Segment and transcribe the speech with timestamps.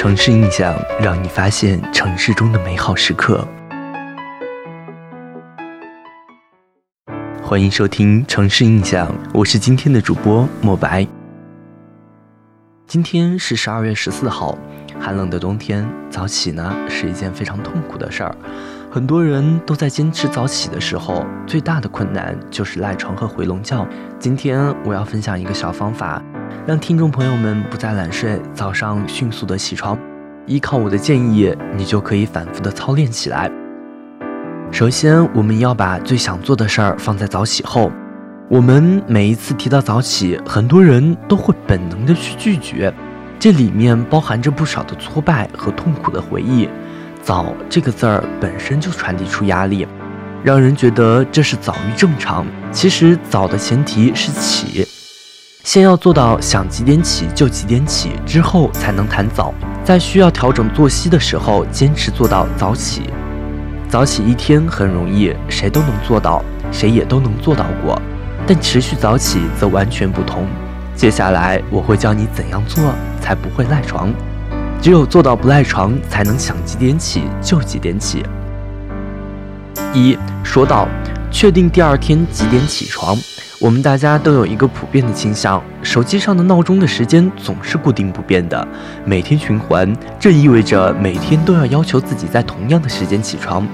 [0.00, 3.46] 城市印象，让你发现城市中的美好时刻。
[7.42, 11.06] 欢迎收听《城市印象》，我是今天的主播莫白。
[12.86, 14.56] 今天是十二月十四号，
[14.98, 18.34] 寒冷的冬天，早起呢是一件非常痛苦的事儿。
[18.90, 23.86] 很多人都在坚持早起的时候，最大的困难就是赖床和回笼觉。
[24.18, 26.22] 今天我要分享一个小方法。
[26.66, 29.98] 让听众朋友们不再懒睡，早上迅速的起床。
[30.46, 33.50] 依靠我的建议，你就可以反复的操练起来。
[34.72, 37.90] 首先，我们要把最想做的事儿放在早起后。
[38.48, 42.92] 我们每一次提到早起，很多人都会本能的去拒绝，
[43.38, 46.68] 这里面包含着不少的挫败和痛苦的回忆。
[47.22, 49.86] 早这个字儿本身就传递出压力，
[50.42, 52.44] 让人觉得这是早于正常。
[52.72, 54.99] 其实早的前提是起。
[55.72, 59.54] 先要做到想几点起就几点起，之后才能谈早。
[59.84, 63.08] 在需要调整作息的时候，坚持做到早起。
[63.88, 68.02] 早起一天很容易，谁都能做到，谁也都能做到过。
[68.48, 70.44] 但持续早起则完全不同。
[70.96, 74.12] 接下来我会教你怎样做才不会赖床。
[74.82, 78.24] 只有做到不赖床，才能想几点起就几点起。
[79.94, 80.88] 一说到
[81.30, 83.16] 确定第二天几点起床。
[83.60, 88.66] 我们大家都有一个普遍的倾向，手机上的闹钟的时间总是固定不变的，
[89.04, 93.68] 每天循环，这意味着每天都要要求自己在同样的时间起床。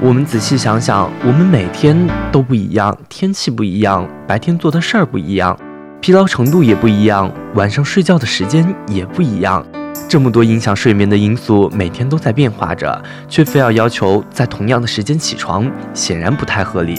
[0.00, 1.94] 我们仔细想想，我们每天
[2.32, 5.54] 都不一样，天气不一样，白天做的事儿不一样，
[6.00, 9.62] 疲劳程度也不一样，晚上睡觉的时间也不一样，
[10.08, 16.98] 这么多影响睡眠的因素，每天都在变化着，却非要要求在同样的时间起床，显然不太合理。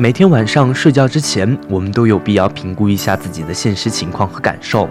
[0.00, 4.88] 每天晚上睡觉之前，我们都有必要评估一下自己的现实情况和感受，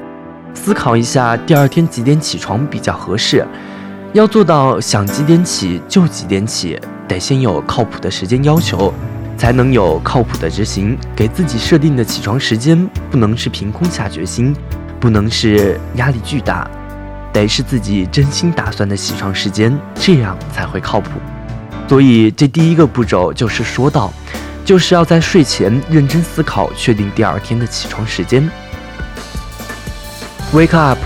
[0.53, 3.47] 思考一下第二天几点起床比较合适。
[4.11, 8.93] 要做到想几点起就几点起，得先有靠谱的时间要求，
[9.37, 10.97] 才能有靠谱的执行。
[11.15, 14.53] 给自己设定的起床时间不能是凭空下决心，
[14.99, 16.69] 不能是压力巨大，
[17.31, 21.11] 得是自己真心打算的起床时间，这样才会靠谱。
[21.87, 24.11] 所以这第一个步骤就是说到。
[24.67, 28.51] 就是要在睡前认真思考，确定第二天的起床时间。
[30.53, 30.99] Wake up，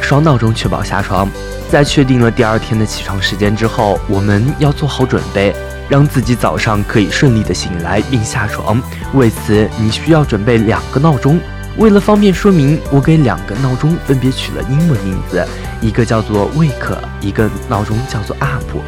[0.00, 1.28] 双闹钟确保下床。
[1.68, 5.52] 在确定了第二天的起床时间之后，我们要做好准备，
[5.88, 8.80] 让自己早上可以顺利的醒来并下床。
[9.14, 11.40] 为此，你需要准备两个闹钟。
[11.76, 15.44] 为了方便说明，我给两个闹钟分别取了英文名字，
[15.80, 18.80] 一个叫做 Wake，一个闹钟叫做 Up。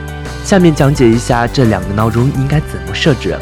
[0.45, 3.37] 下面讲解一下这两个闹钟应该怎么设置。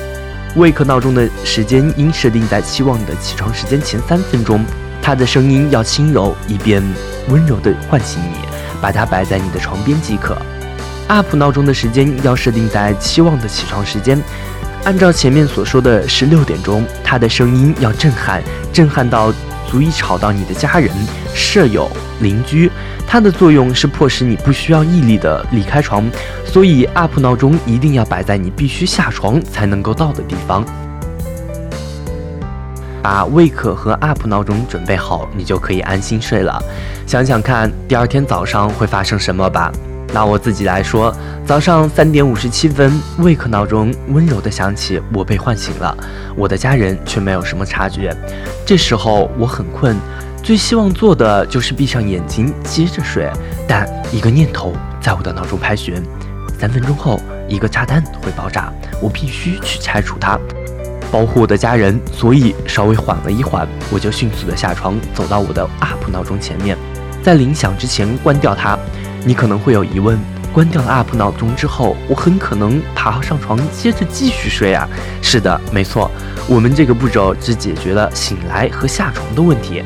[0.59, 4.65] Wake 闹钟的时间应设定在期望的起床时间前三分钟，
[5.01, 6.83] 它的声音要轻柔，以便
[7.29, 8.49] 温柔地唤醒你。
[8.81, 10.37] 把它摆在你的床边即可。
[11.07, 14.21] Up 闹钟的时间要设定在期望的起床时间，
[14.83, 18.43] 按照前面所说的十六点钟，它的声音要震撼，
[18.73, 19.33] 震撼到
[19.69, 20.91] 足以吵到你的家人、
[21.35, 21.89] 舍友、
[22.21, 22.69] 邻居。
[23.11, 26.05] 它的作用是迫使你不需要毅力的离开床，
[26.45, 30.63] 所以 up 闹钟一定要摆在你必须下床才能够到的地方。
[33.03, 36.63] 把 wake 和 up 闹钟准备好，你就可以安心睡了。
[37.07, 39.73] 想想看，第二天早上会发生什么吧。
[40.13, 41.15] 拿我自己来说，
[41.47, 45.97] 早上三点五十七分，wake 闹钟温柔的响起，我被唤醒了，
[46.37, 48.15] 我的家人却没有什么察觉。
[48.67, 49.97] 这时候我很困。
[50.43, 53.31] 最希望做的就是闭上眼睛接着睡，
[53.67, 56.03] 但一个念头在我的脑中盘旋：
[56.59, 58.73] 三分钟后一个炸弹会爆炸，
[59.03, 60.39] 我必须去拆除它，
[61.13, 62.01] 保护我的家人。
[62.11, 66.79] 所以稍微缓了一缓，我就迅速的下床，走到我的 up 闹钟前面，
[67.23, 68.79] 在铃响之前关掉它。
[69.25, 70.19] 你可能会有疑问：
[70.51, 74.89] 关掉了 up 闹钟之后，我很可能爬上床接着继续睡啊？
[75.21, 76.11] 是的，没错，
[76.49, 79.83] 我们这个步骤只解决了醒来和下床的问题。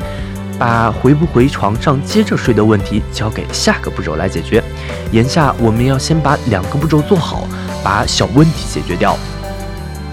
[0.63, 4.63] 把回不回床上接着睡的问题交给下个步骤来解决。
[5.11, 7.45] 眼下我们要先把两个步骤做好，
[7.83, 9.17] 把小问题解决掉。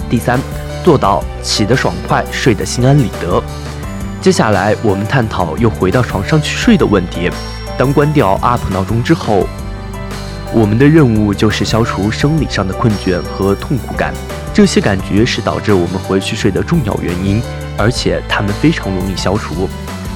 [0.09, 0.41] 第三，
[0.83, 3.41] 做到起得爽快，睡得心安理得。
[4.21, 7.31] 接下来我们探讨又回到床上去睡的问题。
[7.79, 9.47] 当关掉 up 闹钟之后，
[10.53, 14.13] 我们的任务就是消除生理上的困倦和痛苦感。
[14.53, 17.41] 这些感觉是导致我们回去睡的重要原因，
[17.79, 19.69] 而且它们非常容易消除。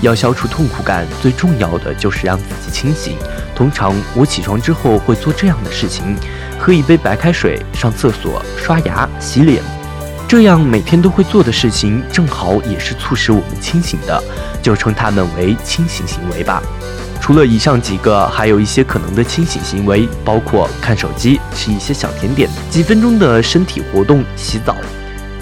[0.04, 3.16] 要消除痛苦感，最重要的就是让自己清醒。
[3.54, 6.14] 通常我起床之后会做这样的事情：
[6.58, 9.62] 喝一杯白开水、上厕所、刷牙、洗脸。
[10.28, 14.22] 这样每天都会做的事情，正好也是促使我们清醒的，
[14.62, 16.62] 就称它们为清醒行为吧。
[17.20, 24.76] 除了以上几个，还有一些可能的清醒行为，包括看手机、吃一些小甜点、几分钟的身体活动、洗澡。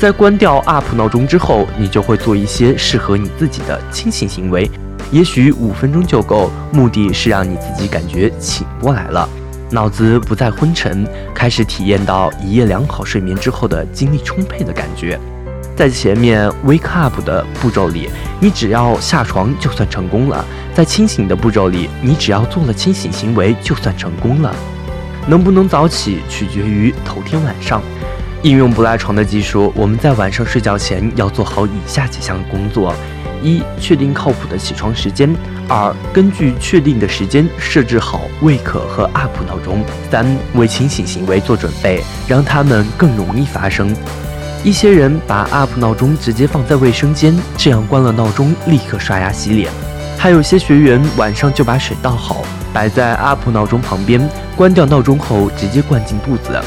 [0.03, 4.69] 在关掉 App 闹钟之后，你就会做一些适合你自己的清醒行为，
[5.13, 6.51] 也许五分钟就够。
[6.73, 9.29] 目的是让你自己感觉醒过来了，
[9.71, 15.17] 脑子不再昏沉，开始体验到一夜良好睡眠之后的精力充沛的感觉。
[15.77, 18.11] 在前面 Wake Up 的步骤里，
[18.41, 20.45] 你只要下床就算成功了；
[20.75, 24.53] 在清醒的步骤里，你只要做了清醒行为就算成功了。
[25.29, 27.81] 能不能早起取决于头天晚上。
[28.43, 32.93] 应用不赖床的技术，我们在晚上睡觉前要做好以下几项工作：
[33.41, 35.31] 一、确定靠谱的起床时间；
[35.69, 43.95] 二、根据确定的时间设置好 Wake 和 Up 闹钟；三、为清醒行为做准备，让它们更容易发生。
[44.65, 49.71] 一些人把 Up 闹钟直接放在卫生间，这样关了闹钟立刻刷牙洗脸；
[50.19, 54.21] 还有些学员晚上就把水倒好，摆在 Up 闹钟旁边，
[54.57, 56.61] 关掉闹钟后直接灌进肚子。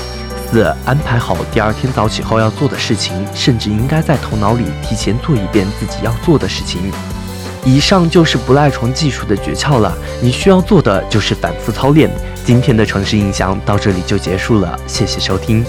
[0.52, 6.80] 四、安排好第二天早起后要做的事情，甚至应该在头脑里提前做一遍自己要做的事情。
[7.66, 12.10] 以上就是不赖床技术的诀窍了，你需要做的就是反复操练。
[12.46, 15.66] 今天的城市印象到这里就结束了，谢谢收听。